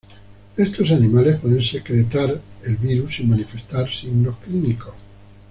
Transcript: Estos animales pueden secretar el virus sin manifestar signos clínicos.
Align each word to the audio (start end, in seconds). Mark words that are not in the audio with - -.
Estos 0.57 0.89
animales 0.89 1.39
pueden 1.39 1.61
secretar 1.61 2.41
el 2.63 2.75
virus 2.77 3.17
sin 3.17 3.29
manifestar 3.29 3.87
signos 3.91 4.35
clínicos. 4.43 4.95